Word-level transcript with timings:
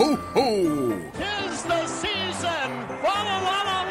ho, 0.00 0.16
ho! 0.32 1.10
Tis 1.12 1.62
the 1.64 1.86
season! 1.86 2.68
La 3.04 3.16
la 3.28 3.36
la 3.48 3.58
la 3.68 3.82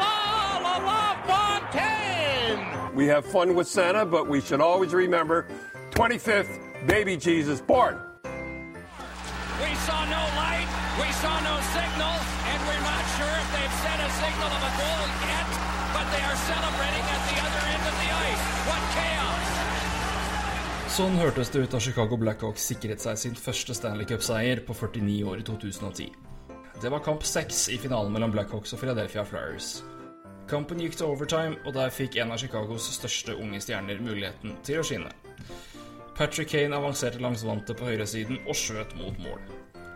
la 0.66 0.76
la 0.88 1.00
Fontaine! 1.28 2.94
We 2.96 3.06
have 3.06 3.24
fun 3.24 3.54
with 3.54 3.68
Santa, 3.68 4.04
but 4.04 4.26
we 4.26 4.40
should 4.40 4.60
always 4.60 4.92
remember 4.92 5.46
25th, 5.90 6.58
baby 6.86 7.16
Jesus 7.16 7.60
born. 7.60 8.00
We 8.24 9.74
saw 9.86 10.04
no 10.10 10.22
light, 10.34 10.66
we 10.98 11.08
saw 11.22 11.34
no 11.46 11.54
signal, 11.78 12.14
and 12.50 12.58
we're 12.66 12.82
not 12.82 13.04
sure 13.14 13.34
if 13.42 13.48
they've 13.54 13.76
sent 13.86 14.00
a 14.02 14.10
signal 14.18 14.50
of 14.50 14.62
a 14.66 14.72
goal 14.82 15.04
yet, 15.30 15.46
but 15.94 16.06
they 16.10 16.22
are 16.26 16.38
celebrating 16.50 17.09
Sånn 21.00 21.14
hørtes 21.16 21.48
det 21.48 21.62
ut 21.64 21.72
da 21.72 21.78
Chicago 21.80 22.16
Blackhawks 22.20 22.66
sikret 22.68 23.00
seg 23.00 23.16
sin 23.16 23.36
første 23.38 23.72
Stanley 23.72 24.04
Cup-seier 24.04 24.60
på 24.66 24.74
49 24.76 25.22
år 25.30 25.40
i 25.40 25.46
2010. 25.48 26.10
Det 26.82 26.90
var 26.92 27.00
kamp 27.06 27.24
seks 27.24 27.62
i 27.72 27.78
finalen 27.80 28.12
mellom 28.12 28.34
Blackhawks 28.34 28.74
og 28.76 28.82
Philadelphia 28.82 29.24
Flyers. 29.24 29.70
Kampen 30.50 30.82
gikk 30.84 30.98
til 31.00 31.08
overtime, 31.08 31.56
og 31.64 31.72
der 31.78 31.88
fikk 31.96 32.20
en 32.20 32.34
av 32.34 32.42
Chicagos 32.44 32.90
største 32.98 33.32
unge 33.32 33.62
stjerner 33.64 34.04
muligheten 34.04 34.60
til 34.68 34.82
å 34.82 34.84
skinne. 34.84 35.08
Patrick 36.20 36.52
Kane 36.52 36.76
avanserte 36.76 37.24
langs 37.24 37.46
vantet 37.48 37.80
på 37.80 37.88
høyresiden 37.88 38.44
og 38.44 38.60
skjøt 38.60 38.92
mot 39.00 39.16
mål. 39.24 39.40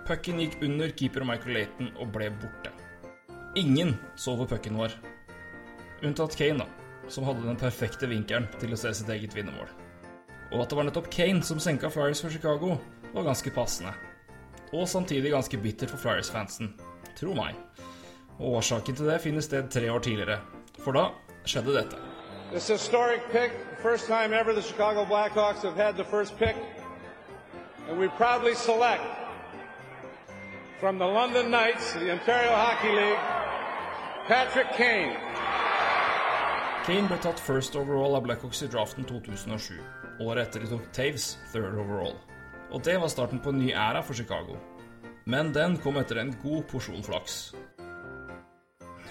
Pucken 0.09 0.41
gikk 0.41 0.57
under 0.65 0.89
keeper 0.89 1.29
Michael 1.29 1.61
Laton 1.61 1.93
og 1.99 2.17
ble 2.17 2.33
borte. 2.41 2.73
Ingen 3.61 3.99
så 4.17 4.39
hvor 4.41 4.49
pucken 4.57 4.81
var. 4.81 4.97
Unntatt 6.01 6.41
Kane, 6.41 6.65
da, 6.65 7.09
som 7.13 7.29
hadde 7.29 7.45
den 7.45 7.61
perfekte 7.61 8.09
vinkelen 8.09 8.49
til 8.57 8.73
å 8.73 8.87
se 8.87 8.97
sitt 8.97 9.13
eget 9.13 9.37
vinnermål. 9.37 9.69
Og 10.55 10.63
at 10.63 10.71
det 10.71 10.77
var 10.79 10.87
nettopp 10.87 11.11
Kane 11.11 11.43
som 11.43 11.59
senka 11.59 11.91
Flyers 11.91 12.23
for 12.23 12.31
Chicago, 12.31 12.77
var 13.15 13.27
ganske 13.27 13.51
passende. 13.51 13.91
Og 14.73 14.89
samtidig 14.89 15.33
ganske 15.33 15.59
bitter 15.59 15.91
for 15.91 15.99
Flyers-fansen. 15.99 16.75
Tro 17.19 17.35
meg. 17.35 17.59
Og 18.39 18.61
årsaken 18.61 18.97
til 18.97 19.11
det 19.11 19.21
finner 19.23 19.43
sted 19.43 19.71
tre 19.71 19.91
år 19.93 19.99
tidligere. 19.99 20.39
For 20.79 20.95
da 20.95 21.09
skjedde 21.47 21.75
dette. 21.75 21.99
This 22.51 22.69
historic 22.69 23.21
pick, 23.33 23.53
first 23.83 24.07
time 24.07 24.33
ever 24.41 24.53
the 24.53 24.63
Chicago 24.63 25.05
Blackhawks 25.05 25.63
have 25.63 25.77
had 25.77 25.95
the 25.95 26.05
first 26.05 26.39
pick. 26.39 26.57
And 27.89 27.99
we 27.99 28.09
proudly 28.09 28.55
select 28.55 29.03
from 30.81 30.99
the 30.99 31.07
London 31.07 31.51
Knights, 31.51 31.93
the 31.93 32.13
Ontario 32.13 32.55
Hockey 32.55 32.93
League, 32.93 33.23
Patrick 34.27 34.71
Kane. 34.77 35.17
Kane 36.85 37.09
ble 37.09 37.17
tatt 37.17 37.41
first 37.41 37.79
overall 37.81 38.13
av 38.19 38.27
Blackhawks 38.27 38.59
i 38.63 38.67
draften 38.69 39.07
2007. 39.09 39.79
Året 40.21 40.51
etter 40.51 40.61
de 40.61 40.67
tok 40.69 40.91
Taves 40.93 41.31
third 41.49 41.79
overall. 41.81 42.19
Og 42.77 42.83
det 42.85 42.99
var 43.01 43.09
starten 43.09 43.41
på 43.41 43.55
en 43.55 43.63
ny 43.63 43.71
æra 43.73 44.03
for 44.05 44.13
Chicago. 44.13 44.59
Men 45.25 45.55
den 45.57 45.79
kom 45.81 45.97
etter 45.97 46.21
en 46.21 46.35
god 46.43 46.67
porsjon 46.69 47.01
flaks. 47.07 47.39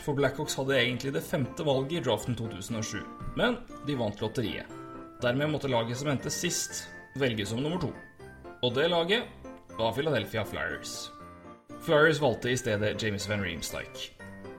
For 0.05 0.13
Blackhawks 0.13 0.59
hadde 0.59 0.77
egentlig 0.77 1.15
det 1.15 1.25
femte 1.25 1.65
valget 1.65 1.97
i 1.97 2.05
draften 2.05 2.37
2007, 2.37 3.01
men 3.41 3.57
de 3.87 3.97
vant 3.97 4.21
lotteriet. 4.21 4.69
Dermed 5.25 5.49
måtte 5.55 5.71
laget 5.73 5.97
som 5.97 6.13
endte 6.13 6.29
sist, 6.29 6.83
velges 7.17 7.55
som 7.55 7.63
nummer 7.65 7.81
to. 7.81 7.89
Og 8.61 8.77
det 8.77 8.85
laget 8.93 9.25
var 9.79 9.97
Philadelphia 9.97 10.45
Flyers. 10.45 11.07
Flyers 11.81 12.21
valgte 12.21 12.53
i 12.53 12.59
stedet 12.59 12.99
James 13.01 13.25
Van 13.31 13.41
Riemsdyk. 13.41 14.11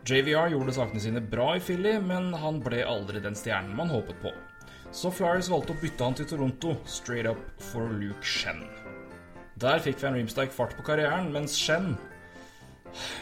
JVR 0.05 0.51
gjorde 0.53 0.73
sakene 0.77 1.01
sine 1.01 1.21
bra 1.21 1.55
i 1.57 1.61
Philly, 1.65 1.95
men 2.05 2.35
han 2.37 2.59
ble 2.61 2.83
aldri 2.85 3.23
den 3.25 3.37
stjernen 3.39 3.73
man 3.77 3.89
håpet 3.89 4.19
på. 4.21 4.33
Så 4.93 5.09
Flyers 5.11 5.49
valgte 5.49 5.73
å 5.73 5.81
bytte 5.81 6.05
han 6.05 6.17
til 6.19 6.29
Toronto, 6.29 6.75
straight 6.85 7.25
up 7.31 7.41
for 7.71 7.89
Luke 7.89 8.21
Shen. 8.21 8.61
Der 9.65 9.81
fikk 9.81 10.03
Van 10.03 10.13
Riemsdyk 10.19 10.53
fart 10.53 10.77
på 10.77 10.85
karrieren, 10.85 11.33
mens 11.33 11.57
Shen 11.57 11.95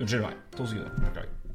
Unnskyld 0.00 0.22
meg. 0.28 0.38
To 0.54 0.66
sekunder. 0.68 0.94
Beklager. 1.00 1.45